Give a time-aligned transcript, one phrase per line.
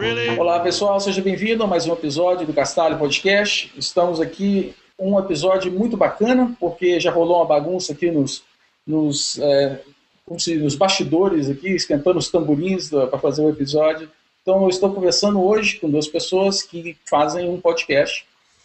[0.00, 0.38] Really.
[0.38, 3.70] Olá pessoal, seja bem-vindo a mais um episódio do Castalho Podcast.
[3.76, 8.42] Estamos aqui um episódio muito bacana, porque já rolou uma bagunça aqui nos,
[8.86, 9.82] nos, é,
[10.26, 14.10] nos bastidores aqui, esquentando os tamborins para fazer o episódio.
[14.40, 18.24] Então eu estou conversando hoje com duas pessoas que fazem um podcast,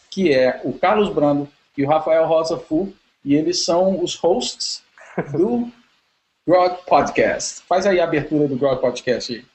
[0.10, 2.94] que é o Carlos Brando e o Rafael Rosa Fu,
[3.26, 4.82] e eles são os hosts
[5.34, 5.70] do
[6.48, 7.62] Grog Podcast.
[7.68, 9.55] Faz aí a abertura do Grog Podcast aí.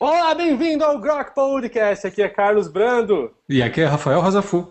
[0.00, 2.06] Olá, bem-vindo ao Grok Podcast.
[2.06, 3.30] Aqui é Carlos Brando.
[3.48, 4.70] E aqui é Rafael Rosafu.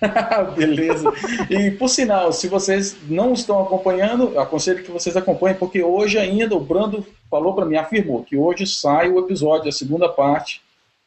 [0.56, 1.10] Beleza.
[1.48, 6.18] E por sinal, se vocês não estão acompanhando, eu aconselho que vocês acompanhem, porque hoje
[6.18, 10.60] ainda o Brando falou para mim, afirmou que hoje sai o episódio, a segunda parte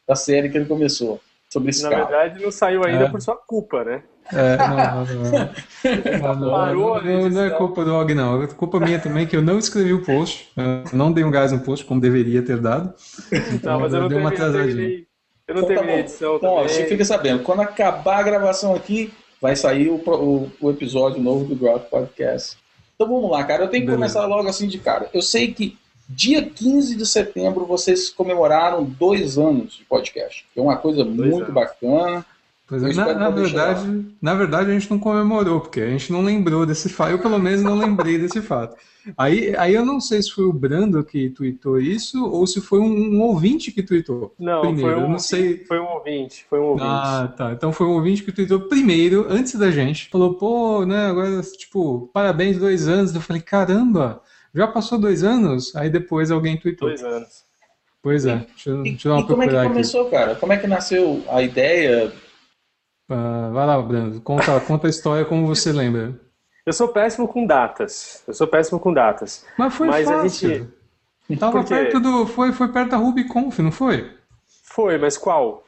[0.06, 2.08] da série que ele começou sobre esse Na carro.
[2.08, 3.08] verdade, não saiu ainda É.
[3.10, 4.02] por sua culpa, né?
[4.32, 5.50] É, não, não, não.
[6.20, 8.42] Não, não, Parou não, não é culpa do Og, não.
[8.42, 10.48] É culpa minha também que eu não escrevi o post.
[10.56, 12.92] Eu não dei um gás no post como deveria ter dado.
[13.52, 15.04] Então Não, mas eu não dei uma eu atrasadinha.
[15.48, 16.00] eu não Então tá terminei a bom.
[16.04, 20.50] edição Então, ó, você fica sabendo, quando acabar a gravação aqui, vai sair o, o-
[20.60, 22.56] o episódio novo do Grok Podcast.
[22.94, 23.62] Então vamos lá, cara.
[23.64, 23.96] Eu tenho que Beleza.
[24.14, 25.08] começar logo assim de cara.
[25.14, 30.44] Eu sei que dia 15 de setembro vocês comemoraram dois anos de podcast.
[30.52, 31.54] Que é uma coisa muito anos.
[31.54, 32.26] bacana.
[32.68, 36.22] Pois é, na, na verdade, na verdade, a gente não comemorou, porque a gente não
[36.22, 37.12] lembrou desse fato.
[37.12, 38.76] Eu, pelo menos, não lembrei desse fato.
[39.16, 42.78] Aí, aí eu não sei se foi o Brando que tweetou isso ou se foi
[42.78, 44.34] um, um ouvinte que tweetou.
[44.38, 44.90] Não, primeiro.
[44.90, 45.64] foi um, Eu não sei.
[45.64, 46.44] foi um ouvinte.
[46.50, 46.86] Foi um ouvinte.
[46.86, 47.52] Ah, tá.
[47.52, 50.10] Então foi um ouvinte que tweetou primeiro, antes da gente.
[50.10, 53.14] Falou, pô, né, agora, tipo, parabéns, dois anos.
[53.14, 54.20] Eu falei, caramba,
[54.54, 55.74] já passou dois anos?
[55.74, 56.88] Aí depois alguém tweetou.
[56.88, 57.48] Dois anos.
[58.02, 59.72] Pois é, deixa, eu- E, deixa eu dar uma e como é que procurada aqui.
[59.72, 60.34] começou, cara?
[60.34, 62.12] Como é que nasceu a ideia?
[63.08, 66.14] Ah, vai lá, Brando, conta, conta a história como você lembra.
[66.66, 68.22] Eu sou péssimo com datas.
[68.28, 69.44] Eu sou péssimo com datas.
[69.56, 70.48] Mas foi Mas a fácil.
[71.28, 71.74] gente- Tava Por quê?
[71.74, 72.26] perto do.
[72.26, 74.10] Foi, foi perto da RubyConf, não foi?
[74.64, 75.62] Foi, mas qual?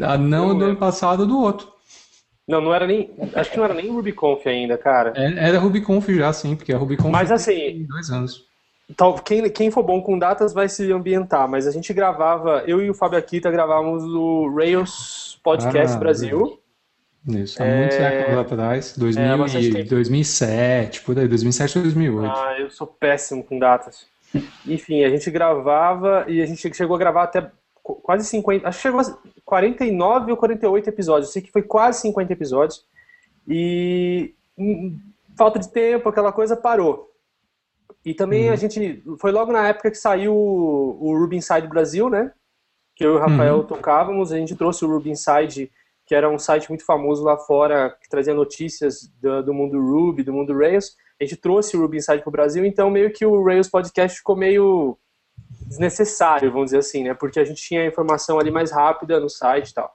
[0.00, 1.68] Ah, não do ano passado, do outro.
[2.46, 3.10] Não, não era nem.
[3.34, 5.12] Acho que não era nem RubyConf ainda, cara.
[5.16, 8.44] É- Era RubyConf já, sim, porque a RubyConf Mas tem assim, dois anos.
[8.96, 12.80] Tal- quem, quem for bom com datas vai se ambientar, mas a gente gravava, eu
[12.80, 16.58] e o Fábio Akita gravávamos o Rails Podcast Ah, Brasil.
[17.28, 19.90] Isso, há muitos É, séculos atrás, 2000 é, e tempo.
[19.90, 22.32] 2007, por aí, 2007 ou 2008.
[22.34, 24.06] Ah, eu sou péssimo com datas.
[24.66, 27.50] Enfim, a gente gravava e a gente chegou a gravar até
[27.82, 29.04] qu- quase 50, acho que chegou a
[29.44, 31.28] 49 ou 48 episódios.
[31.28, 32.84] Eu sei que foi quase 50 episódios.
[33.46, 34.98] E hum,
[35.36, 37.10] falta de tempo, aquela coisa parou.
[38.04, 38.52] E também Uhum.
[38.52, 42.32] a gente foi logo na época que saiu o, o Ruby Inside Brasil, né?
[42.96, 43.64] Que eu e o Rafael Uhum.
[43.64, 45.70] tocávamos, a gente trouxe o Ruby Inside,
[46.10, 50.24] que era um site muito famoso lá fora, que trazia notícias do, do mundo Ruby,
[50.24, 50.96] do mundo Rails.
[51.20, 54.18] A gente trouxe o Ruby Inside para o Brasil, então meio que o Rails Podcast
[54.18, 54.98] ficou meio
[55.68, 57.14] desnecessário, vamos dizer assim, né?
[57.14, 59.88] Porque a gente tinha a informação ali mais rápida no site e tal.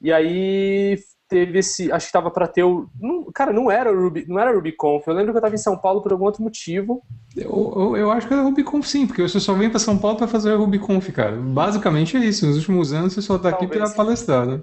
[0.00, 0.96] E aí
[1.28, 4.38] teve esse, acho que tava para ter o, não- cara, não era o Ruby, não
[4.38, 5.04] era RubyConf.
[5.08, 7.02] Eu lembro que eu tava em São Paulo por algum outro motivo.
[7.36, 10.16] Eu, eu, eu acho que era RubyConf sim, porque você só vem para São Paulo
[10.16, 11.34] para fazer a RubyConf, cara.
[11.34, 12.46] Basicamente é isso.
[12.46, 13.92] Nos últimos anos você só tá aqui Talvez.
[13.92, 14.60] para palestrar, né?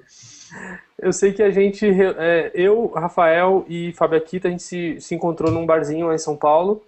[0.99, 1.85] Eu sei que a gente,
[2.17, 6.19] é, eu, Rafael e Fábio Akita, a gente se, se encontrou num barzinho lá em
[6.19, 6.83] São Paulo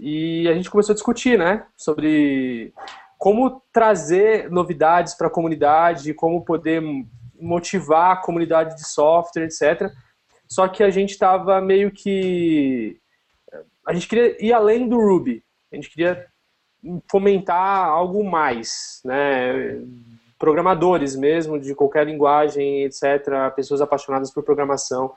[0.00, 2.72] e a gente começou a discutir, né, sobre
[3.18, 6.82] como trazer novidades para a comunidade, como poder
[7.38, 9.92] motivar a comunidade de software, etc.
[10.48, 12.98] Só que a gente estava meio que.
[13.86, 16.26] A gente queria ir além do Ruby, a gente queria
[17.10, 19.80] fomentar algo mais, né?
[20.40, 25.12] Programadores mesmo, de qualquer linguagem, etc., pessoas apaixonadas por programação.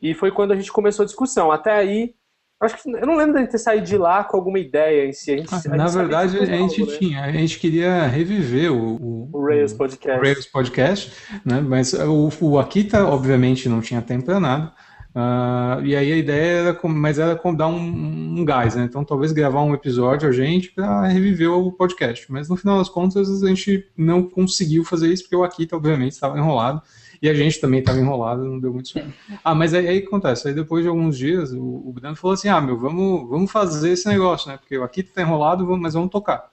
[0.00, 1.50] E foi quando a gente começou a discussão.
[1.50, 2.14] Até aí,
[2.62, 5.06] acho que eu não lembro de a gente ter saído de lá com alguma ideia
[5.06, 5.32] em si.
[5.32, 6.98] A gente, a gente Ah, Na verdade, a gente algo, né?
[6.98, 10.20] tinha, a gente queria reviver o, o, O Rails o Podcast.
[10.22, 11.12] Rails Podcast,
[11.44, 11.60] né?
[11.60, 14.72] Mas o, o Akita, obviamente, não tinha tempo para nada.
[15.16, 18.84] Ah, e aí a ideia era, mas era dar um, um gás, né?
[18.84, 22.30] Então talvez gravar um episódio a gente para reviver o podcast.
[22.32, 26.12] Mas no final das contas a gente não conseguiu fazer isso porque o Akita, obviamente,
[26.12, 26.82] estava enrolado
[27.22, 29.12] e a gente também estava enrolado, não deu muito certo.
[29.44, 30.48] Ah, mas aí, aí acontece.
[30.48, 33.92] Aí depois de alguns dias o, o Brando falou assim: ah, meu, vamos, vamos fazer
[33.92, 34.56] esse negócio, né?
[34.56, 36.50] Porque o Akita está enrolado, mas vamos tocar.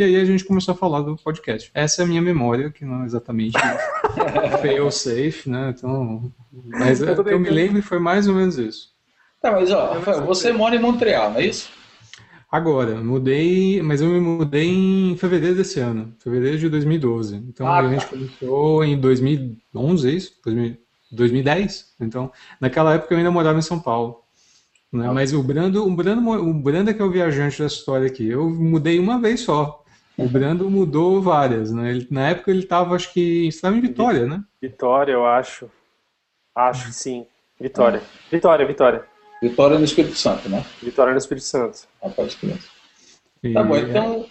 [0.00, 1.70] E aí a gente começou a falar do podcast.
[1.74, 3.52] Essa é a minha memória, que não é exatamente
[4.62, 5.74] fail safe, né?
[5.76, 6.32] Então,
[6.64, 8.88] mas eu, eu me lembro foi mais ou menos isso.
[9.42, 11.68] Tá, mas ó, você mora em Montreal, não é isso?
[12.50, 17.36] Agora, mudei, mas eu me mudei em fevereiro desse ano, fevereiro de 2012.
[17.36, 18.08] Então ah, a gente tá.
[18.08, 20.32] começou em 2011, é isso?
[21.12, 21.94] 2010.
[22.00, 24.20] Então, naquela época eu ainda morava em São Paulo.
[24.90, 25.06] Né?
[25.06, 25.12] Ah.
[25.12, 28.26] Mas o Brando, o Brando, o Brando é que é o viajante dessa história aqui.
[28.26, 29.79] Eu mudei uma vez só.
[30.20, 31.90] O Brando mudou várias, né?
[31.90, 34.42] Ele, na época ele estava, acho que, estava em Vitória, né?
[34.60, 35.70] Vitória, eu acho.
[36.54, 37.26] Acho que sim.
[37.58, 38.02] Vitória.
[38.04, 38.18] Ah.
[38.30, 39.04] Vitória, Vitória.
[39.42, 40.64] Vitória no Espírito Santo, né?
[40.82, 41.80] Vitória no Espírito Santo.
[42.02, 42.58] Ah, pode crer.
[43.54, 44.26] Tá bom, então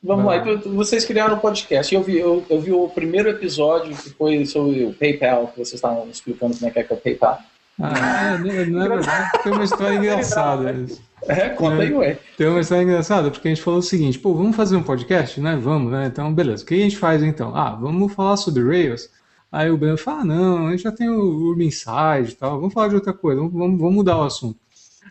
[0.00, 0.36] vamos lá.
[0.36, 1.92] Então, vocês criaram um podcast.
[1.92, 5.74] Eu vi, eu, eu, vi o primeiro episódio que foi sobre o PayPal, que vocês
[5.74, 7.40] estavam explicando como é que é, que é o PayPal.
[7.80, 10.86] Ah, é, na verdade, tem uma história engraçada.
[11.22, 12.18] É, conta aí, ué.
[12.36, 15.40] Tem uma história engraçada, porque a gente falou o seguinte, pô, vamos fazer um podcast,
[15.40, 15.56] né?
[15.56, 16.06] Vamos, né?
[16.06, 16.62] Então, beleza.
[16.62, 17.54] O que a gente faz então?
[17.54, 19.10] Ah, vamos falar sobre Rails.
[19.50, 22.58] Aí o Breno fala, ah, não, a gente já tem o Urban Inside e tal,
[22.58, 24.58] vamos falar de outra coisa, vamos, vamos, mudar o assunto.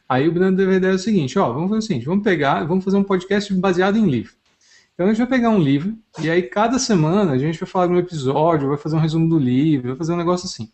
[0.08, 2.84] Aí o Breno a ideia o seguinte, ó, vamos fazer o seguinte, vamos pegar, vamos
[2.84, 4.34] fazer um podcast baseado em livro.
[4.94, 7.88] Então a gente vai pegar um livro, e aí cada semana a gente vai falar
[7.88, 10.70] de um episódio, vai fazer um resumo do livro, vai fazer um negócio assim.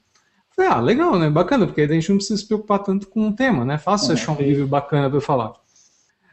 [0.62, 1.30] Falei, ah, legal, né?
[1.30, 3.78] Bacana, porque a gente não precisa se preocupar tanto com o tema, né?
[3.78, 5.54] Fácil é, achar um livro bacana para falar.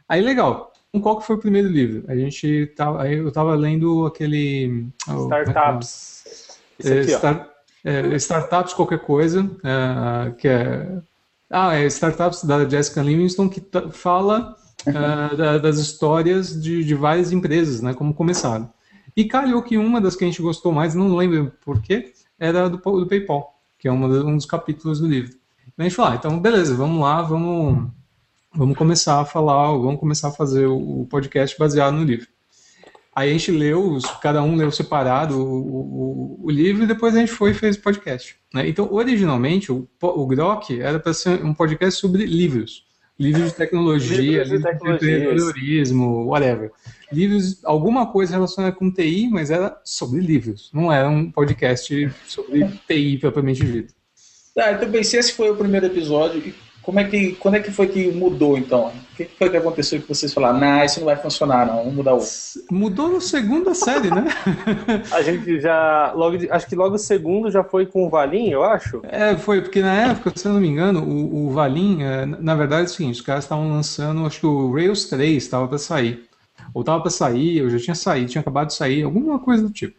[0.07, 0.71] Aí legal.
[1.01, 2.03] Qual que foi o primeiro livro?
[2.07, 4.87] A gente tava, aí eu tava lendo aquele.
[5.07, 6.59] Oh, é Startups.
[6.83, 7.47] É, start,
[7.83, 10.99] é, startups qualquer coisa, é, que é...
[11.49, 13.61] Ah, é Startups da Jessica Livingston, que
[13.91, 14.55] fala
[14.87, 18.71] uh, da, das histórias de, de, várias empresas, né, como começaram.
[19.15, 22.77] E calhou que uma das que a gente gostou mais, não lembro porquê, era do,
[22.77, 25.31] do PayPal, que é uma, um dos capítulos do livro.
[25.61, 27.89] Então a gente falou, ah, então beleza, vamos lá, vamos,
[28.53, 32.27] vamos começar a falar, vamos começar a fazer o, o podcast baseado no livro.
[33.15, 37.19] Aí a gente leu, cada um leu separado o, o, o livro e depois a
[37.19, 38.35] gente foi e fez o podcast.
[38.53, 38.69] Né?
[38.69, 42.85] Então, originalmente, o, o Grok era para ser um podcast sobre livros.
[43.19, 46.71] Livros de tecnologia, livros de, de empreendedorismo, whatever.
[47.11, 50.69] Livros, alguma coisa relacionada com TI, mas era sobre livros.
[50.73, 53.93] Não era um podcast sobre TI propriamente dito.
[54.57, 56.41] Ah, então bem, se esse foi o primeiro episódio,
[56.89, 58.87] como é que, quando é que foi que mudou, então?
[58.87, 61.93] O que foi que aconteceu que vocês falaram, não, isso não vai funcionar, não, vamos
[61.93, 62.23] mudar o...
[62.71, 64.25] Mudou no segundo série, né?
[65.13, 68.63] a gente já, logo, acho que logo o segundo já foi com o Valim, eu
[68.63, 69.01] acho.
[69.03, 72.55] É, foi, porque na época, se eu não me engano, o, o Valim, é, na
[72.55, 75.77] verdade é o seguinte, os caras estavam lançando, acho que o Rails 3 estava para
[75.77, 76.27] sair.
[76.73, 79.69] Ou estava para sair, eu já tinha saído, tinha acabado de sair, alguma coisa do
[79.69, 79.98] tipo.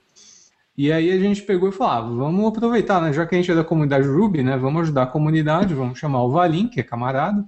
[0.80, 3.12] E aí a gente pegou e falou, ah, vamos aproveitar, né?
[3.12, 4.56] Já que a gente é da comunidade Ruby, né?
[4.56, 7.44] Vamos ajudar a comunidade, vamos chamar o Valim, que é camarada,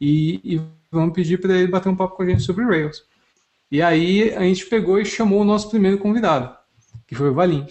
[0.00, 0.60] e, e
[0.90, 3.04] vamos pedir para ele bater um papo com a gente sobre Rails.
[3.70, 6.52] E aí a gente pegou e chamou o nosso primeiro convidado,
[7.06, 7.64] que foi o Valim.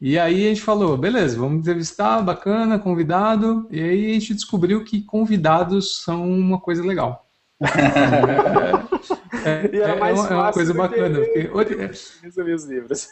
[0.00, 3.68] E aí a gente falou, beleza, vamos entrevistar, bacana, convidado.
[3.70, 7.28] E aí a gente descobriu que convidados são uma coisa legal.
[9.44, 11.18] É, é, é, uma, é uma coisa bacana.
[11.50, 11.74] Porque,
[12.22, 13.08] resumir os livros.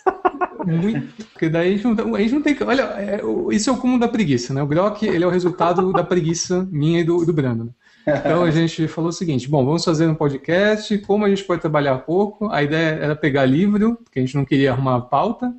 [0.65, 2.57] Muito, porque daí a gente, não, a gente não tem.
[2.63, 3.21] Olha, é,
[3.51, 4.63] isso é o cúmulo da preguiça, né?
[4.63, 7.75] O Grok ele é o resultado da preguiça minha e do, do Brando.
[8.07, 10.97] Então a gente falou o seguinte: bom, vamos fazer um podcast.
[10.99, 12.49] Como a gente pode trabalhar pouco?
[12.51, 15.55] A ideia era pegar livro, porque a gente não queria arrumar pauta.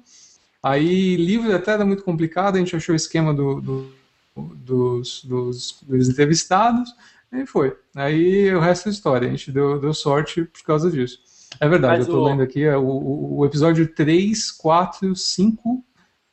[0.64, 3.92] Aí livro até era muito complicado, a gente achou o esquema do, do,
[4.36, 6.94] dos, dos, dos entrevistados.
[7.32, 7.76] E foi.
[7.96, 9.28] Aí o resto é história.
[9.28, 11.20] A gente deu, deu sorte por causa disso.
[11.60, 12.24] É verdade, Mas eu tô o...
[12.26, 15.84] lendo aqui, é, o, o, episódio 3, 4, 5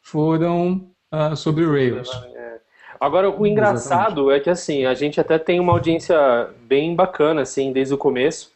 [0.01, 2.09] foram uh, sobre Rails.
[2.35, 2.61] É.
[3.01, 4.41] Agora, o engraçado Exatamente.
[4.41, 8.53] é que, assim, a gente até tem uma audiência bem bacana, assim, desde o começo.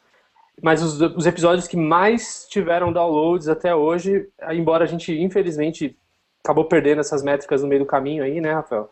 [0.61, 5.97] Mas os, os episódios que mais tiveram downloads até hoje, embora a gente, infelizmente,
[6.45, 8.90] acabou perdendo essas métricas no meio do caminho aí, né, Rafael?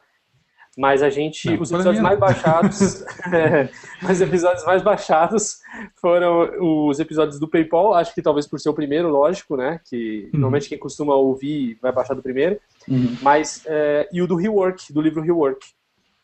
[0.78, 3.68] Mas a gente, não, os episódios mais baixados, é,
[4.08, 5.58] os episódios mais baixados
[6.00, 9.80] foram os episódios do PayPal, acho que talvez por ser o primeiro, lógico, né?
[9.88, 10.40] Que uhum.
[10.40, 12.58] normalmente quem costuma ouvir vai baixar do primeiro.
[12.88, 13.16] Uhum.
[13.20, 15.66] Mas, é, e o do Rework, do livro Rework.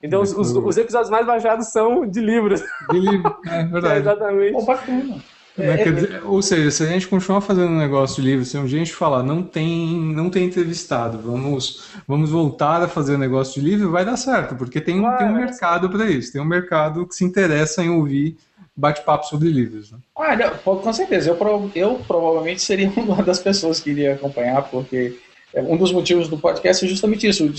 [0.03, 2.63] Então, os, os, os, episódios mais baixados são de livros.
[2.91, 3.95] De livro, é verdade.
[3.95, 4.53] é, exatamente.
[4.53, 5.23] Pô, bacana.
[5.57, 5.81] Né?
[5.81, 8.65] É, dizer, ou seja, se a gente continuar fazendo um negócio de livro, se um
[8.65, 13.69] a gente falar, não tem, não tem entrevistado, vamos, vamos voltar a fazer negócio de
[13.69, 17.07] livro, vai dar certo, porque tem, um, tem um mercado para isso, tem um mercado
[17.07, 18.37] que se interessa em ouvir
[18.77, 19.91] bate-papo sobre livros.
[19.91, 19.99] Né?
[20.17, 25.19] Ah, não, com certeza, eu, eu provavelmente seria uma das pessoas que iria acompanhar, porque
[25.55, 27.51] é, um dos motivos do podcast é justamente isso,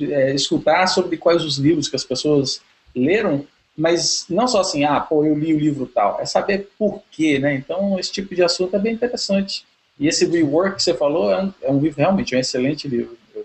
[0.00, 2.62] é, escutar sobre quais os livros que as pessoas
[2.96, 3.44] leram
[3.76, 7.38] mas não só assim, ah, pô, eu li o livro tal, é saber por quê,
[7.38, 7.54] né?
[7.54, 9.66] Então, esse tipo de assunto é bem interessante.
[9.98, 12.86] E esse rework que você falou é um, é um livro realmente, é um excelente
[12.86, 13.16] livro.
[13.34, 13.44] Eu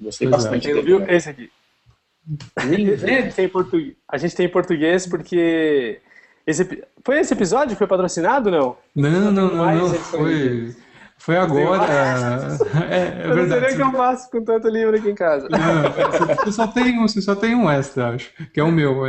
[0.00, 0.48] gostei pois é.
[0.48, 0.74] bastante é.
[0.74, 0.86] dele.
[0.86, 1.08] Viu?
[1.08, 1.50] Esse aqui.
[2.58, 3.34] Reinvent.
[3.34, 3.94] tem português.
[4.08, 6.00] A gente tem em português porque.
[6.46, 8.76] Esse, foi esse episódio que foi patrocinado não?
[8.94, 10.74] Não, não, não, não, não foi.
[11.20, 12.58] Foi agora.
[12.90, 13.36] É, é eu verdade.
[13.36, 15.48] Não sei nem que eu faço com tanto livro aqui em casa.
[15.48, 19.02] Não, você, só tem um, você só tem um extra, acho, que é o meu.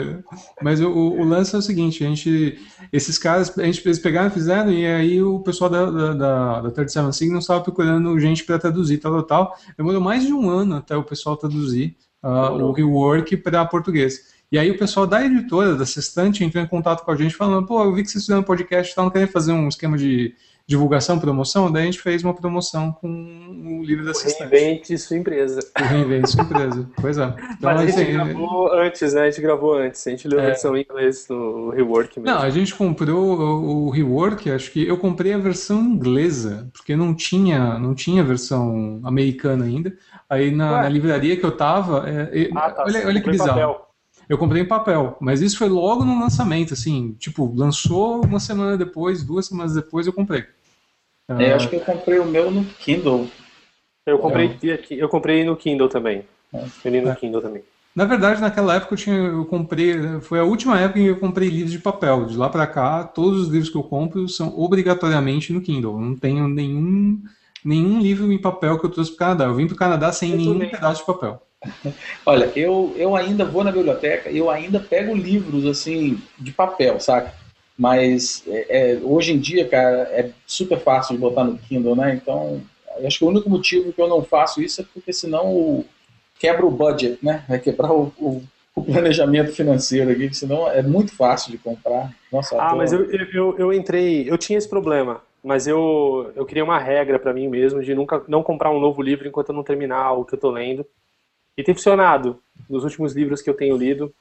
[0.62, 2.60] Mas o, o, lance é o seguinte: a gente,
[2.91, 6.62] esses caras, a gente, eles pegaram e fizeram, e aí o pessoal da, da, da,
[6.62, 9.58] da 37 Signals estava procurando gente para traduzir, tal, tal, tal.
[9.77, 14.30] Demorou mais de um ano até o pessoal traduzir uh, o rework para português.
[14.51, 17.65] E aí o pessoal da editora, da Sextante, entrou em contato com a gente falando,
[17.65, 20.36] pô, eu vi que vocês fizeram um podcast, tá, não querem fazer um esquema de
[20.67, 24.50] divulgação, promoção, daí a gente fez uma promoção com o livro da assistente.
[24.50, 25.60] Reinvente sua empresa.
[25.77, 27.34] Reinvente sua empresa, pois é.
[27.62, 29.22] Então, Mas a gente assim, gravou antes, né?
[29.22, 30.46] A gente gravou antes, a gente leu a é...
[30.48, 32.36] versão em inglês no rework mesmo.
[32.36, 37.13] Não, a gente comprou o, rework, acho que eu comprei a versão inglesa, porque não
[37.13, 39.93] tinha, não tinha versão americana ainda.
[40.29, 43.50] Aí na, na livraria que eu tava, é, ah, tá, olha, olha que bizarro.
[43.53, 43.90] Papel.
[44.31, 48.77] Eu comprei em papel, mas isso foi logo no lançamento, assim, tipo, lançou uma semana
[48.77, 50.45] depois, duas semanas depois eu comprei.
[51.27, 53.27] É, eu acho que eu comprei o meu no Kindle.
[54.05, 54.57] Eu comprei,
[54.91, 56.23] eu comprei no Kindle também.
[56.53, 56.63] É.
[56.85, 57.15] Eu li no é.
[57.15, 57.61] Kindle também.
[57.93, 61.19] Na verdade, naquela época eu, tinha, eu comprei, foi a última época em que eu
[61.19, 62.25] comprei livros de papel.
[62.25, 65.95] De lá para cá, todos os livros que eu compro são obrigatoriamente no Kindle.
[65.95, 67.21] Eu não tenho nenhum,
[67.65, 69.43] nenhum livro em papel que eu trouxe para o Canadá.
[69.43, 71.45] Eu vim para o Canadá sem eu nenhum pedaço de papel.
[72.25, 77.34] Olha, eu, eu ainda vou na biblioteca eu ainda pego livros assim de papel, saca?
[77.77, 82.13] Mas é, é, hoje em dia, cara, é super fácil de botar no Kindle, né?
[82.13, 82.62] Então,
[83.06, 85.86] acho que o único motivo que eu não faço isso é porque senão o,
[86.39, 87.44] quebra o budget, né?
[87.48, 88.44] Vai quebrar o, o,
[88.75, 92.12] o, planejamento financeiro aqui, senão é muito fácil de comprar.
[92.32, 92.75] Nossa, ah, tô...
[92.75, 97.18] mas eu, eu, eu entrei, eu tinha esse problema, mas eu, eu queria uma regra
[97.18, 100.25] para mim mesmo de nunca não comprar um novo livro enquanto eu não terminar o
[100.25, 100.86] que eu tô lendo.
[101.58, 104.13] E tem funcionado nos últimos livros que eu tenho lido.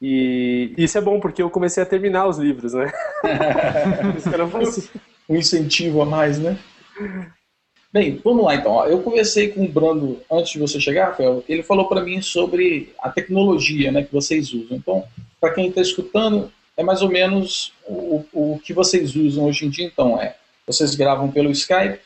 [0.00, 2.90] E isso é bom porque eu comecei a terminar os livros, né?
[5.28, 6.58] Um incentivo a mais, né?
[7.92, 8.84] Bem, vamos lá então.
[8.86, 11.44] Eu conversei com o Brando antes de você chegar, Rafael.
[11.48, 14.76] Ele falou para mim sobre a tecnologia né, que vocês usam.
[14.76, 15.04] Então,
[15.40, 19.70] para quem está escutando, é mais ou menos o, o que vocês usam hoje em
[19.70, 19.86] dia.
[19.86, 20.36] Então, é
[20.66, 21.98] vocês gravam pelo Skype,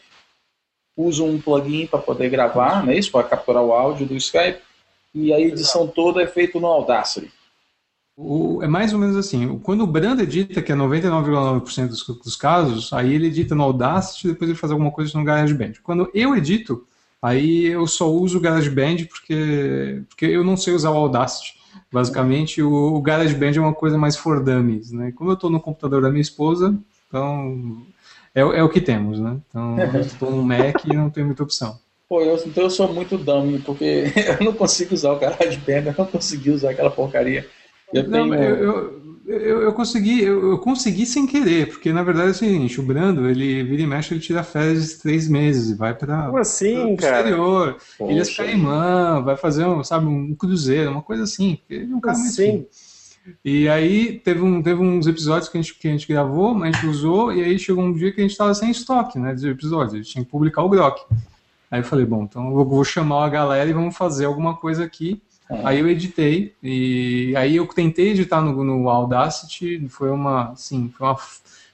[0.97, 4.61] usam um plugin para poder gravar, né, isso, para capturar o áudio do Skype,
[5.15, 7.31] e a edição toda é feita no Audacity.
[8.17, 12.37] O, é mais ou menos assim, quando o Brand edita, que é 99,9% dos, dos
[12.37, 15.75] casos, aí ele edita no Audacity e depois ele faz alguma coisa no GarageBand.
[15.83, 16.87] Quando eu edito,
[17.21, 21.55] aí eu só uso o GarageBand porque, porque eu não sei usar o Audacity.
[21.93, 25.11] Basicamente, o, o GarageBand é uma coisa mais for dummies, né?
[25.13, 27.85] Como eu estou no computador da minha esposa, então
[28.35, 29.37] é, é o que temos, né?
[29.49, 31.79] Então, eu estou no Mac e não tem muita opção.
[32.09, 35.95] Pô, eu, então eu sou muito dummy, porque eu não consigo usar o GarageBand, eu
[35.97, 37.47] não consegui usar aquela porcaria.
[37.93, 38.43] Eu, não, tenho...
[38.43, 42.81] eu, eu, eu, consegui, eu, eu, consegui sem querer, porque na verdade é o seguinte,
[42.81, 46.31] o Brando, ele vira e mexe, ele tira férias de três meses e vai para
[46.31, 47.77] o assim, exterior.
[47.97, 48.13] Poxa.
[48.13, 51.59] Ilhas Caimã, vai fazer um, sabe, um cruzeiro, uma coisa assim.
[51.71, 52.67] Ele é um cara assim.
[53.45, 56.75] E aí teve, um, teve uns episódios que a, gente, que a gente gravou, mas
[56.75, 59.35] a gente usou, e aí chegou um dia que a gente estava sem estoque, né,
[59.35, 61.03] de episódios, a gente tinha que publicar o Grok.
[61.71, 64.85] Aí eu falei, bom, então eu vou chamar a galera e vamos fazer alguma coisa
[64.85, 65.21] aqui.
[65.51, 65.61] É.
[65.65, 71.07] Aí eu editei, e aí eu tentei editar no, no Audacity, foi uma, assim, foi
[71.07, 71.17] uma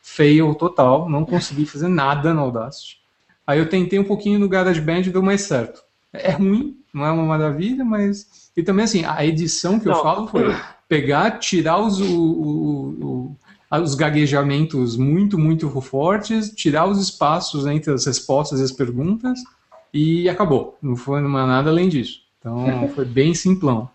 [0.02, 3.00] fail total, não consegui fazer nada no Audacity.
[3.46, 5.82] Aí eu tentei um pouquinho no GarageBand e deu mais certo.
[6.12, 8.50] É ruim, não é uma maravilha, mas...
[8.56, 9.96] E também, assim, a edição que não.
[9.96, 10.54] eu falo foi
[10.90, 13.36] pegar, tirar os, o, o,
[13.70, 19.38] o, os gaguejamentos muito, muito fortes, tirar os espaços entre as respostas e as perguntas
[19.94, 20.76] e acabou.
[20.82, 22.22] Não foi nada além disso.
[22.40, 23.88] Então foi bem simplão.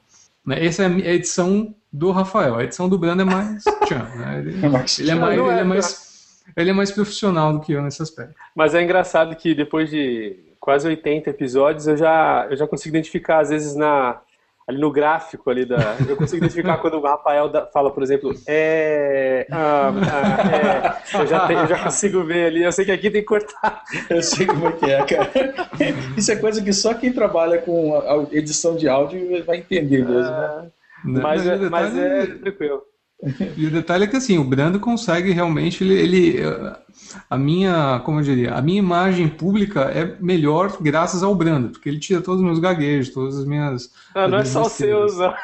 [0.45, 2.55] Né, essa é a edição do Rafael.
[2.55, 3.61] A edição do Brando é mais.
[3.83, 4.39] Tchan, né?
[4.39, 8.01] ele, ele, é mais, ele, é mais, ele é mais profissional do que eu nesse
[8.01, 8.35] aspecto.
[8.55, 13.39] Mas é engraçado que depois de quase 80 episódios eu já, eu já consigo identificar,
[13.39, 14.21] às vezes, na,
[14.67, 15.95] ali no gráfico ali da.
[16.07, 21.21] Eu consigo identificar quando o Rafael fala, por exemplo, é, ah, ah, é.
[21.21, 22.63] Eu, já eu já consigo ver ali.
[22.63, 23.83] Eu sei que aqui tem que cortar.
[24.09, 25.31] Eu sei como é que é, cara.
[26.17, 30.31] Isso é coisa que só quem trabalha com edição de áudio vai entender mesmo.
[30.31, 30.71] Né?
[31.03, 32.81] Mas, é, mas é tranquilo.
[33.57, 36.39] E o detalhe é que assim, o Brando consegue realmente, ele, ele,
[37.29, 41.89] a minha, como eu diria, a minha imagem pública é melhor graças ao Brando, porque
[41.89, 43.91] ele tira todos os meus gaguejos, todas as minhas.
[44.13, 45.33] Ah, não é só os seus, não.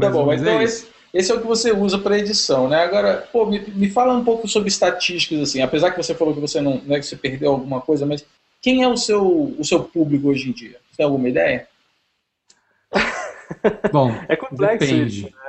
[0.00, 2.82] tá bom, mas então é esse, esse, é o que você usa para edição, né?
[2.82, 6.40] Agora, pô, me, me fala um pouco sobre estatísticas, assim, apesar que você falou que
[6.40, 8.24] você não, né, que você perdeu alguma coisa, mas
[8.60, 10.76] quem é o seu, o seu público hoje em dia?
[10.90, 11.68] Você tem alguma ideia?
[13.92, 15.26] Bom, é complexo depende.
[15.26, 15.46] Isso, né?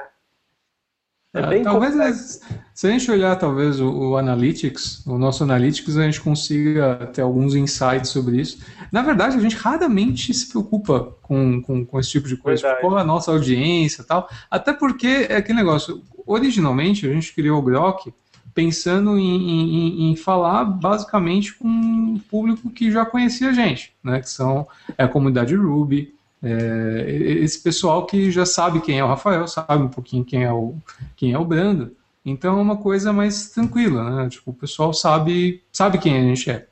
[1.34, 2.40] É bem talvez complexo.
[2.74, 7.22] se a gente olhar talvez o, o, Analytics, o nosso Analytics, a gente consiga ter
[7.22, 8.60] alguns insights sobre isso.
[8.92, 12.98] Na verdade, a gente raramente se preocupa com, com, com esse tipo de coisa, tipo,
[12.98, 14.28] é a nossa audiência tal.
[14.50, 18.12] Até porque é aquele negócio, originalmente a gente criou o Grok
[18.58, 24.20] pensando em, em, em, falar basicamente com um público que já conhecia a gente, né?
[24.20, 27.06] Que são é a comunidade Ruby, é,
[27.42, 30.76] esse pessoal que já sabe quem é o Rafael, sabe um pouquinho quem é o,
[31.16, 31.96] quem é o Brando.
[32.24, 34.30] Então é uma coisa mais tranquila, né?
[34.30, 36.68] Tipo, o pessoal sabe, sabe quem a gente é.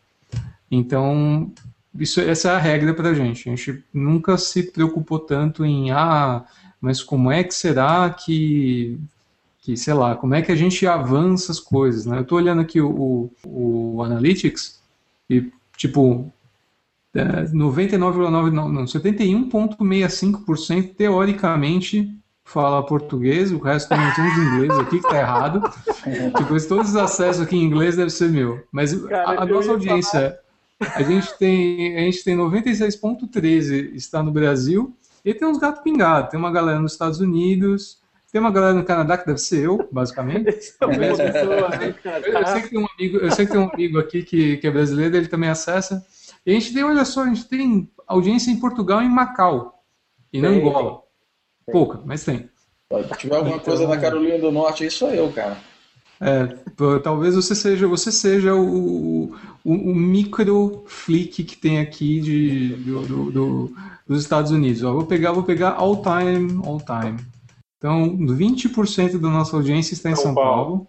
[0.69, 1.51] Então,
[1.97, 3.49] isso, essa é a regra para a gente.
[3.49, 6.43] A gente nunca se preocupou tanto em, ah,
[6.81, 8.99] mas como é que será que,
[9.61, 12.17] que sei lá, como é que a gente avança as coisas, né?
[12.17, 14.81] Eu estou olhando aqui o, o, o Analytics
[15.29, 16.31] e, tipo,
[18.85, 25.61] 71,65% teoricamente fala português, o resto tem uns inglês aqui que tá errado.
[26.37, 28.63] tipo, todos os acessos aqui em inglês deve ser meu.
[28.71, 30.37] Mas Cara, a, a nossa audiência,
[30.79, 30.95] falar...
[30.95, 34.95] a gente tem, a gente tem 96,13 está no Brasil
[35.25, 36.29] e tem uns gatos pingados.
[36.29, 37.99] Tem uma galera nos Estados Unidos,
[38.31, 40.49] tem uma galera no Canadá que deve ser eu, basicamente.
[40.81, 41.09] É né?
[41.09, 44.67] eu, sei que tem um amigo, eu sei que tem um amigo aqui que, que
[44.67, 46.05] é brasileiro, ele também acessa.
[46.45, 49.83] E a gente tem, olha só, a gente tem audiência em Portugal e em Macau.
[50.31, 51.01] E na Angola.
[51.71, 52.49] Pouca, mas tem.
[52.91, 55.57] Se tiver alguma então, coisa na Carolina do Norte, aí sou eu, cara.
[56.21, 56.45] É,
[57.03, 59.33] talvez você seja, você seja o,
[59.63, 63.75] o, o micro flick que tem aqui de, do, do, do,
[64.07, 64.83] dos Estados Unidos.
[64.83, 67.19] Ó, vou pegar, vou pegar all time, all time.
[67.77, 70.87] Então, 20% da nossa audiência está em São, São Paulo.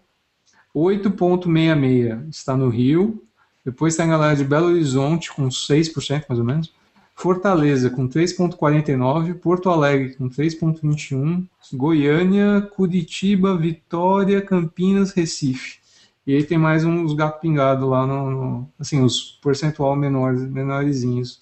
[0.73, 0.99] Paulo.
[0.99, 3.23] 8,66 está no Rio.
[3.67, 6.73] Depois tem a galera de Belo Horizonte com 6% mais ou menos.
[7.13, 15.79] Fortaleza com 3,49%, Porto Alegre com 3,21%, Goiânia, Curitiba, Vitória, Campinas, Recife.
[16.25, 21.37] E aí tem mais uns gato pingado lá no, no, assim, os percentual menores, menorzinhos.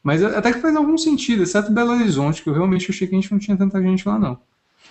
[0.00, 3.20] Mas até que faz algum sentido, exceto Belo Horizonte, que eu realmente achei que a
[3.20, 4.38] gente não tinha tanta gente lá não.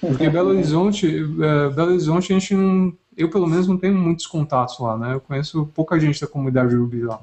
[0.01, 4.27] Porque Belo Horizonte, uh, Belo Horizonte a gente não, eu pelo menos não tenho muitos
[4.27, 5.13] contatos lá, né?
[5.13, 7.19] Eu conheço pouca gente da comunidade Ruby lá.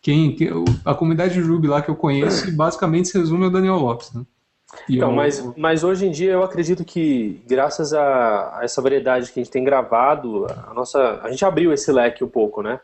[0.00, 0.50] Quem, quem
[0.84, 4.22] a comunidade Ruby lá que eu conheço basicamente se resume ao Daniel Lopes, né?
[4.88, 5.16] E então, eu...
[5.16, 9.42] mas, mas hoje em dia eu acredito que graças a, a, essa variedade que a
[9.42, 12.80] gente tem gravado, a nossa, a gente abriu esse leque um pouco, né?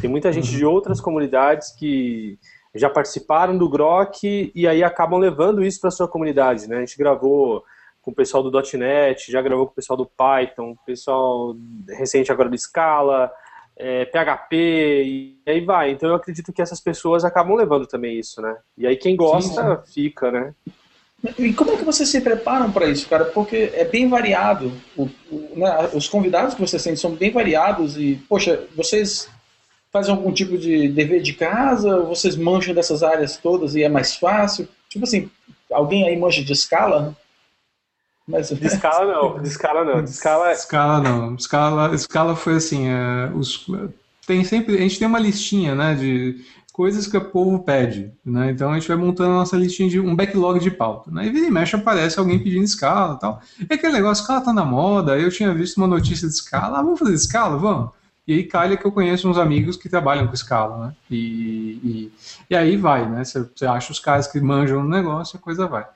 [0.00, 0.58] Tem muita gente uhum.
[0.58, 2.38] de outras comunidades que
[2.74, 6.76] já participaram do Grok e aí acabam levando isso para sua comunidade, né?
[6.76, 7.64] A gente gravou
[8.06, 11.56] com o pessoal do .NET, já gravou com o pessoal do Python, o pessoal
[11.88, 13.32] recente agora do Scala,
[13.76, 15.90] é, PHP, e aí vai.
[15.90, 18.56] Então eu acredito que essas pessoas acabam levando também isso, né?
[18.78, 20.54] E aí quem gosta, sim, fica, né?
[21.36, 23.24] E como é que vocês se preparam para isso, cara?
[23.24, 24.72] Porque é bem variado.
[24.96, 29.28] O, o, né, os convidados que vocês têm são bem variados e, poxa, vocês
[29.90, 32.02] fazem algum tipo de dever de casa?
[32.02, 34.68] Vocês mancham dessas áreas todas e é mais fácil?
[34.88, 35.28] Tipo assim,
[35.72, 37.16] alguém aí manja de escala?
[38.26, 38.48] Mas...
[38.48, 40.02] De escala não, de escala não.
[40.02, 41.34] De escala, escala não.
[41.36, 43.66] Escala, escala foi assim, é, os,
[44.26, 48.50] tem sempre, a gente tem uma listinha, né, de coisas que o povo pede, né?
[48.50, 51.26] Então a gente vai montando a nossa listinha de um backlog de pauta, né?
[51.26, 53.40] E vira e mexe aparece alguém pedindo escala e tal.
[53.58, 56.82] E aquele negócio, escala tá na moda, eu tinha visto uma notícia de escala, ah,
[56.82, 57.90] vamos fazer escala, vamos.
[58.28, 60.96] E aí calha que eu conheço uns amigos que trabalham com escala, né?
[61.10, 62.12] E, e,
[62.50, 63.24] e aí vai, né?
[63.24, 65.86] Você, você acha os caras que manjam no negócio, a coisa vai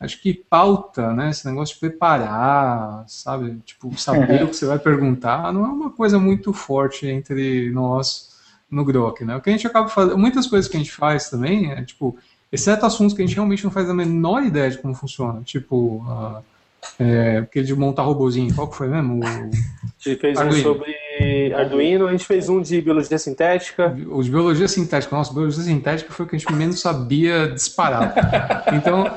[0.00, 1.30] acho que pauta, né?
[1.30, 3.58] Esse negócio de preparar, sabe?
[3.64, 8.30] Tipo, saber o que você vai perguntar, não é uma coisa muito forte entre nós
[8.70, 9.36] no Grok, né?
[9.36, 12.16] O que a gente acaba fazendo, muitas coisas que a gente faz também, é tipo,
[12.50, 16.04] exceto assuntos que a gente realmente não faz a menor ideia de como funciona, tipo,
[16.06, 16.42] uh,
[16.98, 19.20] é, aquele de montar robozinho, qual que foi mesmo?
[19.20, 19.26] O...
[19.26, 20.58] A gente fez Arduino.
[20.58, 23.94] um sobre Arduino, a gente fez um de biologia sintética.
[24.08, 28.14] Os de biologia sintética, nossa, biologia sintética foi o que a gente menos sabia disparar.
[28.72, 29.12] Então,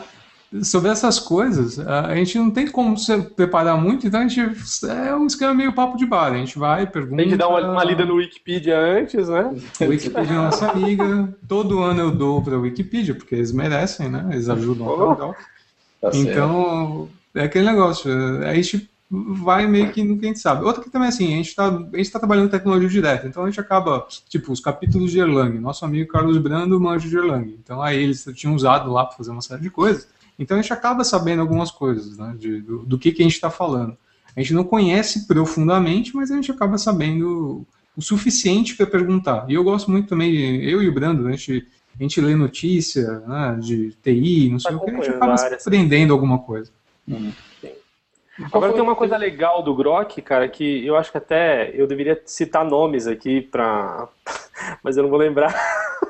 [0.61, 4.55] sobre essas coisas, a gente não tem como se preparar muito, então a gente
[4.87, 6.31] é um esquema meio papo de bar.
[6.31, 7.17] A gente vai, pergunta.
[7.17, 9.55] Tem que dar uma, uma lida no Wikipedia antes, né?
[9.81, 11.35] O Wikipedia é nossa amiga.
[11.47, 14.27] Todo ano eu dou para o Wikipedia, porque eles merecem, né?
[14.31, 18.11] Eles ajudam oh, tá Então, é aquele negócio.
[18.45, 20.65] A gente vai meio que no que a gente sabe.
[20.65, 24.07] Outra que também assim, a gente está tá trabalhando tecnologia direta, então a gente acaba,
[24.27, 25.59] tipo, os capítulos de Erlang.
[25.59, 27.55] Nosso amigo Carlos Brando manja de Erlang.
[27.63, 30.07] Então aí eles tinham usado lá para fazer uma série de coisas.
[30.37, 33.35] Então a gente acaba sabendo algumas coisas, né, de, do, do que, que a gente
[33.35, 33.97] está falando.
[34.35, 37.65] A gente não conhece profundamente, mas a gente acaba sabendo
[37.95, 39.45] o suficiente para perguntar.
[39.47, 41.67] E eu gosto muito também, eu e o Brando, a gente,
[41.99, 46.13] a gente lê notícia né, de TI, não sei o que, a gente acaba aprendendo
[46.13, 46.71] alguma coisa.
[47.07, 47.31] Uhum.
[48.51, 52.19] Agora tem uma coisa legal do Grok, cara, que eu acho que até eu deveria
[52.25, 54.07] citar nomes aqui para,
[54.83, 55.53] mas eu não vou lembrar.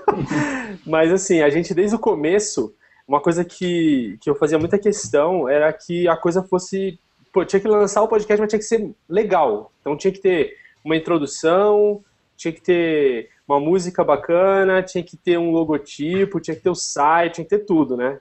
[0.87, 2.73] mas assim, a gente desde o começo,
[3.07, 6.99] uma coisa que, que eu fazia muita questão era que a coisa fosse,
[7.31, 9.71] pô, tinha que lançar o podcast, mas tinha que ser legal.
[9.81, 12.03] Então tinha que ter uma introdução,
[12.35, 16.75] tinha que ter uma música bacana, tinha que ter um logotipo, tinha que ter o
[16.75, 18.19] site, tinha que ter tudo, né?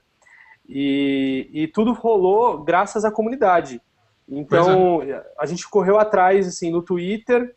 [0.68, 3.81] E, e tudo rolou graças à comunidade.
[4.29, 5.25] Então, é.
[5.38, 7.55] a gente correu atrás, assim, no Twitter,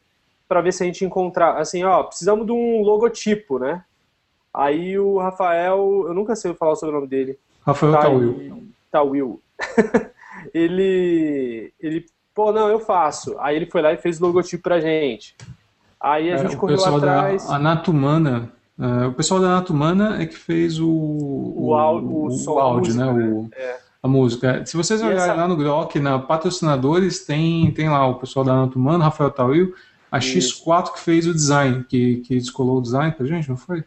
[0.48, 3.84] para ver se a gente encontrar, assim, ó, precisamos de um logotipo, né?
[4.56, 7.38] Aí o Rafael, eu nunca sei falar o nome dele.
[7.66, 8.64] Rafael Tawil.
[8.92, 9.42] Tawil.
[10.54, 13.36] ele, ele, pô, não, eu faço.
[13.40, 15.36] Aí ele foi lá e fez o logotipo pra gente.
[16.00, 17.48] Aí a é, gente correu atrás.
[17.48, 22.46] Da Anatumana, uh, o pessoal da Anatumana é que fez o, o, o, o, o,
[22.46, 23.24] o áudio, música, né?
[23.24, 24.64] O, é a música.
[24.68, 25.34] Se vocês olharem essa...
[25.34, 29.74] lá no Grok, na patrocinadores, tem, tem lá o pessoal da Anatumano, Rafael Tawil,
[30.12, 33.84] a X4 que fez o design, que, que descolou o design pra gente, não foi?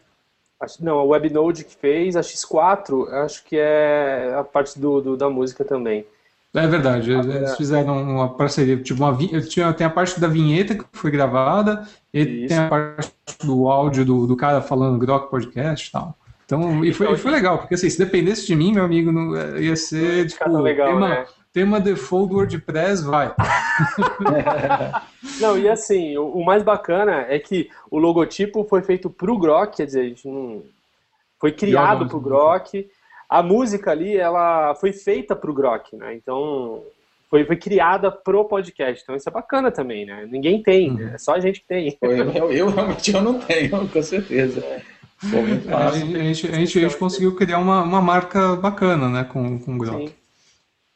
[0.80, 5.30] Não, a Webnode que fez, a X4, acho que é a parte do, do da
[5.30, 6.04] música também.
[6.54, 10.84] É verdade, eles fizeram uma parceria, tipo uma, tinha, tem a parte da vinheta que
[10.92, 12.48] foi gravada, e Isso.
[12.48, 13.12] tem a parte
[13.44, 16.16] do áudio do, do cara falando Grok Podcast e tal.
[16.46, 19.36] Então, e foi, então, foi legal, porque assim, se dependesse de mim, meu amigo, não,
[19.36, 21.26] é, ia ser tipo, legal, tema, né?
[21.58, 23.34] Tema default do WordPress, vai.
[25.40, 29.76] não, e assim, o, o, mais bacana é que o logotipo foi feito pro Grok,
[29.76, 30.62] quer dizer, a gente não.
[31.40, 32.88] Foi criado pro Grok.
[33.28, 36.14] A música ali, ela foi feita pro Grok, né?
[36.14, 36.82] Então,
[37.28, 39.02] foi, foi criada pro podcast.
[39.02, 40.26] Então isso é bacana também, né?
[40.30, 41.08] Ninguém tem, uhum.
[41.08, 41.98] é só a gente que tem.
[42.00, 44.64] Eu, eu, eu, realmente eu não tenho, com certeza.
[45.20, 49.74] A, gente, a, gente, a gente conseguiu criar uma, uma marca bacana, né, com, com
[49.74, 50.14] o Grok.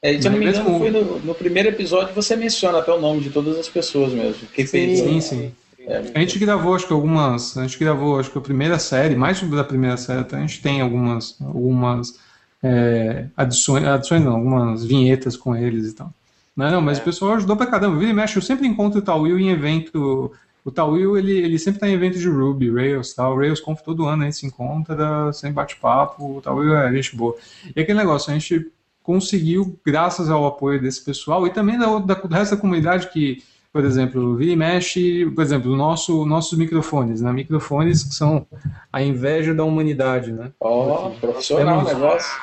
[0.02, 3.00] É, se eu não me engano, foi no, no, primeiro episódio você menciona até o
[3.00, 4.48] nome de todas as pessoas mesmo.
[4.48, 5.52] Que fez, sim, sim.
[5.78, 7.56] É, a gente gravou, acho que algumas.
[7.56, 10.60] A gente gravou, acho que a primeira série, mais da primeira série, até a gente
[10.60, 12.18] tem algumas, algumas
[12.62, 16.12] é, adições, adições não, algumas vinhetas com eles e tal.
[16.56, 17.00] Não, não mas é.
[17.00, 17.96] o pessoal ajudou pra caramba.
[17.96, 20.32] Vira e mexe, eu sempre encontro o Tal Will em evento
[20.64, 23.36] o Tawil, ele, ele sempre está em eventos de Ruby, Rails, tal.
[23.36, 27.36] Rails Conf todo ano a gente se encontra, sem bate-papo, o Tawil é gente boa.
[27.74, 28.70] E aquele negócio, a gente
[29.02, 33.42] conseguiu, graças ao apoio desse pessoal e também da, da, do resto da comunidade que,
[33.72, 37.32] por exemplo, vira e mexe, por exemplo, nosso, nossos microfones, né?
[37.32, 38.46] Microfones que são
[38.92, 40.52] a inveja da humanidade, né?
[40.60, 42.40] Ó, oh, profissional temos, negócio.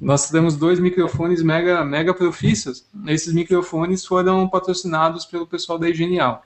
[0.00, 2.86] Nós temos dois microfones mega, mega profissas.
[3.06, 6.42] Esses microfones foram patrocinados pelo pessoal da Genial.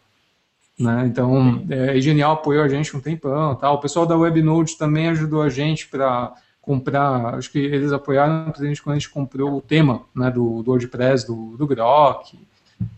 [0.78, 1.06] Né?
[1.06, 3.54] Então, é, Genial apoiou a gente um tempão.
[3.56, 3.70] Tá?
[3.70, 6.34] O pessoal da Webnode também ajudou a gente para
[6.68, 7.34] comprar.
[7.34, 10.70] Acho que eles apoiaram a gente quando a gente comprou o tema né, do, do
[10.70, 12.38] WordPress, do, do Grok.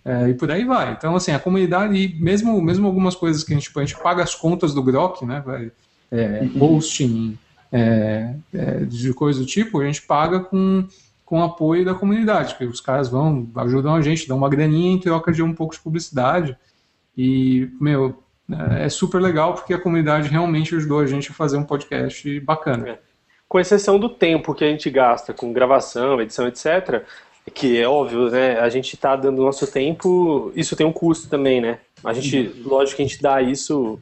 [0.05, 0.93] É, e por aí vai.
[0.93, 4.25] Então, assim, a comunidade, mesmo, mesmo algumas coisas que a gente, tipo, a gente paga
[4.25, 5.41] as contas do Grok, né?
[5.47, 5.71] Vai,
[6.11, 6.77] é, uhum.
[6.77, 7.39] hosting,
[7.71, 10.85] é, é, de coisa do tipo, a gente paga com,
[11.25, 14.99] com apoio da comunidade, que os caras vão, ajudam a gente, dão uma graninha em
[14.99, 16.57] troca de um pouco de publicidade.
[17.17, 18.21] E, meu,
[18.77, 22.99] é super legal porque a comunidade realmente ajudou a gente a fazer um podcast bacana.
[23.51, 27.03] Com exceção do tempo que a gente gasta com gravação, edição, etc.,
[27.53, 28.61] que é óbvio, né?
[28.61, 31.81] A gente está dando nosso tempo, isso tem um custo também, né?
[32.05, 32.69] A gente, uhum.
[32.69, 33.99] lógico que a gente dá isso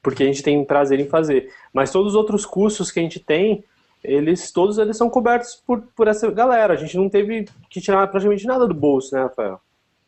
[0.00, 1.50] porque a gente tem prazer em fazer.
[1.72, 3.64] Mas todos os outros custos que a gente tem,
[4.02, 6.74] eles todos eles são cobertos por, por essa galera.
[6.74, 9.60] A gente não teve que tirar praticamente nada do bolso, né, Rafael?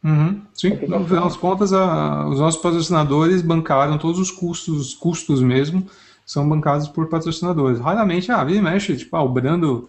[0.04, 5.42] Uhum, sim, no final das contas, a, os nossos patrocinadores bancaram todos os custos, custos
[5.42, 5.84] mesmo,
[6.26, 7.78] são bancados por patrocinadores.
[7.78, 9.88] Raramente, ah, vira e mexe, tipo, ah, o Brando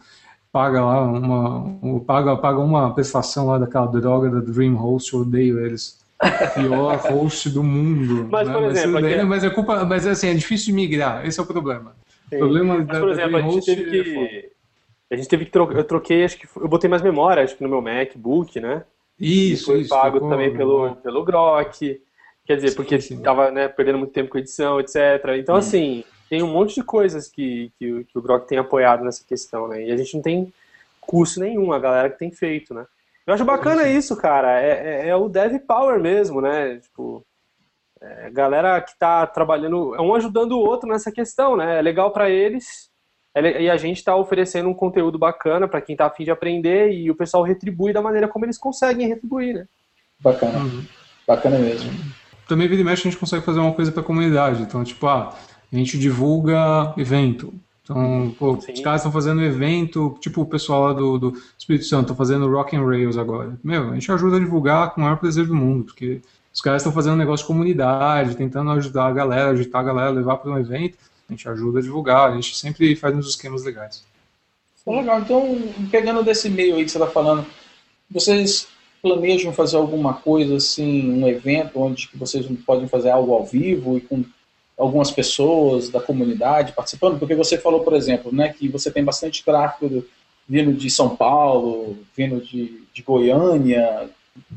[0.52, 5.60] paga lá uma, paga, paga uma prestação lá daquela droga da Dream Host, eu odeio
[5.66, 6.00] eles.
[6.56, 8.28] Pior host do mundo.
[8.32, 8.54] Mas, né?
[8.54, 11.44] por exemplo, mas, daí, mas é culpa, mas assim, é difícil de migrar, esse é
[11.44, 11.96] o problema.
[12.30, 12.36] Sim.
[12.38, 14.52] O problema mas, da, por exemplo, da Dream a gente teve é que,
[15.10, 17.56] é a gente teve que trocar, eu troquei, acho que eu botei mais memória, acho
[17.56, 18.84] que no meu MacBook, né?
[19.20, 22.02] Isso, foi isso, pago também pelo, pelo Grok.
[22.46, 24.96] Quer dizer, porque estava né, perdendo muito tempo com edição, etc.
[25.38, 25.58] Então, hum.
[25.58, 29.68] assim, tem um monte de coisas que, que, que, o Grok tem apoiado nessa questão,
[29.68, 29.84] né?
[29.84, 30.54] E a gente não tem
[31.02, 32.86] custo nenhum, a galera que tem feito, né?
[33.26, 33.98] Eu acho bacana sim.
[33.98, 34.62] isso, cara.
[34.62, 36.78] É, é, é, o dev power mesmo, né?
[36.78, 37.26] Tipo,
[38.02, 41.80] é, galera que tá trabalhando, é um ajudando o outro nessa questão, né?
[41.80, 42.90] É legal para eles
[43.60, 47.12] e a gente está oferecendo um conteúdo bacana para quem está afim de aprender e
[47.12, 49.66] o pessoal retribui da maneira como eles conseguem retribuir, né?
[50.20, 50.58] Bacana.
[50.58, 50.84] Uhum.
[51.28, 51.92] Bacana mesmo.
[52.48, 54.64] Também, vira e mexe, a gente consegue fazer uma coisa para a comunidade.
[54.64, 55.36] Então, tipo, ah,
[55.72, 57.54] a gente divulga evento.
[57.84, 62.02] Então, pô, os caras estão fazendo evento, tipo o pessoal lá do, do Espírito Santo,
[62.02, 63.58] estão fazendo Rock and Rails agora.
[63.64, 66.22] Meu, a gente ajuda a divulgar com o maior prazer do mundo, porque
[66.54, 70.10] os caras estão fazendo um negócio de comunidade, tentando ajudar a galera, agitar a galera,
[70.10, 70.98] levar para um evento.
[71.30, 74.04] A gente ajuda a divulgar, a gente sempre faz uns esquemas legais.
[74.86, 75.58] Legal, então,
[75.92, 77.46] pegando desse meio aí que você está falando,
[78.10, 78.68] vocês
[79.02, 84.02] planejam fazer alguma coisa assim, um evento onde vocês podem fazer algo ao vivo e
[84.02, 84.24] com
[84.78, 87.18] algumas pessoas da comunidade participando?
[87.18, 90.06] Porque você falou, por exemplo, né, que você tem bastante tráfego
[90.48, 94.10] vindo de São Paulo, vindo de, de Goiânia.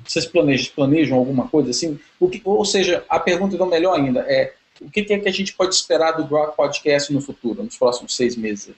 [0.05, 1.99] Vocês planejam, planejam alguma coisa assim?
[2.19, 5.33] O que, ou seja, a pergunta então melhor ainda é o que, é que a
[5.33, 8.75] gente pode esperar do Grok Podcast no futuro, nos próximos seis meses?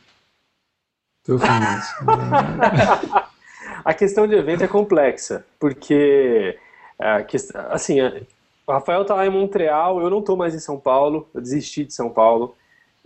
[1.24, 1.94] Tô feliz.
[3.84, 6.58] a questão de evento é complexa, porque
[7.00, 7.26] é,
[7.70, 7.98] assim,
[8.72, 11.84] o Rafael tá lá em Montreal, eu não tô mais em São Paulo, eu desisti
[11.84, 12.54] de São Paulo.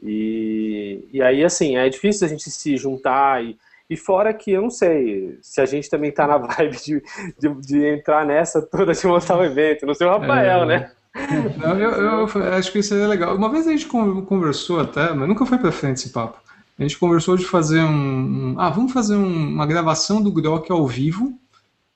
[0.03, 3.59] E, e aí, assim, é difícil a gente se juntar e,
[3.91, 7.03] e fora que eu não sei se a gente também tá na vibe de,
[7.39, 9.87] de, de entrar nessa toda de montar um evento.
[9.87, 10.67] Não sei o Rafael, é...
[10.67, 10.91] né?
[11.57, 11.91] Não, eu,
[12.29, 13.35] eu, acho que isso seria legal.
[13.35, 16.39] Uma vez a gente conversou até, mas nunca foi pra frente esse papo.
[16.79, 18.55] A gente conversou de fazer um.
[18.59, 21.33] ah, vamos fazer um, uma gravação do Grok ao vivo.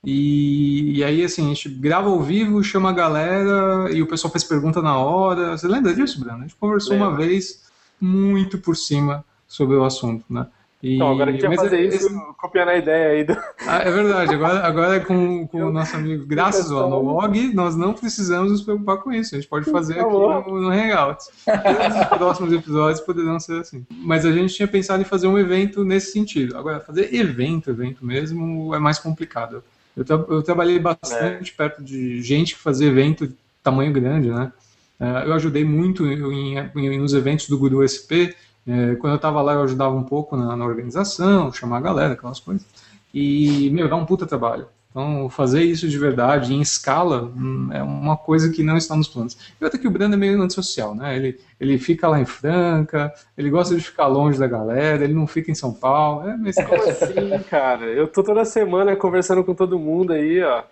[0.05, 4.33] E, e, aí, assim, a gente grava ao vivo, chama a galera e o pessoal
[4.33, 5.57] faz pergunta na hora.
[5.57, 6.39] Você lembra disso, Bruno?
[6.39, 7.65] A gente conversou uma vez
[8.01, 10.47] muito por cima sobre o assunto, né?
[10.83, 12.35] E, então, agora a gente vai fazer é, isso esse...
[12.39, 13.25] copiando a ideia aí.
[13.25, 13.37] Do...
[13.67, 17.77] Ah, é verdade, agora, agora é com, com o nosso amigo, graças ao log, nós
[17.77, 19.35] não precisamos nos preocupar com isso.
[19.35, 21.29] A gente pode fazer tá aqui no, no Hangouts.
[21.47, 23.85] Os próximos episódios poderão ser assim.
[23.91, 26.57] Mas a gente tinha pensado em fazer um evento nesse sentido.
[26.57, 29.63] Agora, fazer evento, evento mesmo, é mais complicado.
[29.97, 31.57] Eu, tra eu trabalhei bastante é.
[31.57, 34.53] perto de gente que fazia evento de tamanho grande, né?
[34.99, 39.41] É, eu ajudei muito em, em, nos eventos do Guru SP, é, quando eu estava
[39.41, 42.65] lá, eu ajudava um pouco na, na, organização, chamar a galera, aquelas coisas.
[43.13, 44.67] E, meu, dá um puta trabalho.
[44.91, 49.07] Então, fazer isso de verdade, em escala, hum, é uma coisa que não está nos
[49.07, 49.37] planos.
[49.61, 51.15] E outra que o Brando é meio antissocial, né?
[51.15, 55.29] Ele, ele fica lá em Franca, ele gosta de ficar longe da galera, ele não
[55.29, 56.29] fica em São Paulo.
[56.29, 57.87] É mas Como assim, cara?
[57.87, 60.65] Eu tô toda semana conversando com todo mundo aí, ó.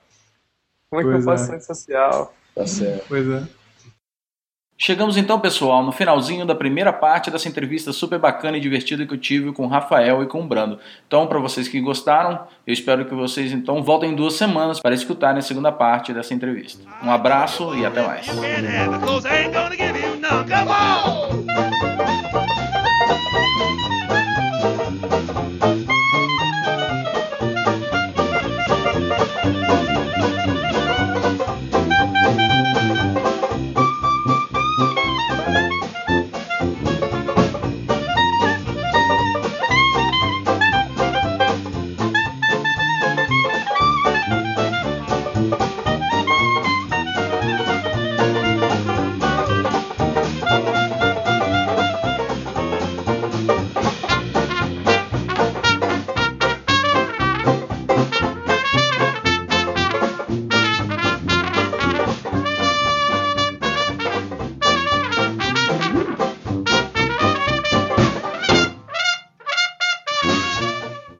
[0.91, 1.55] Como é que pois eu faço é.
[1.55, 2.35] antissocial?
[2.57, 3.05] Tá certo.
[3.09, 3.58] Pois é.
[4.81, 9.13] Chegamos então, pessoal, no finalzinho da primeira parte dessa entrevista super bacana e divertida que
[9.13, 10.79] eu tive com o Rafael e com o Brando.
[11.05, 15.41] Então, para vocês que gostaram, eu espero que vocês então voltem duas semanas para escutarem
[15.41, 16.81] a segunda parte dessa entrevista.
[17.03, 18.29] Um abraço e até mais.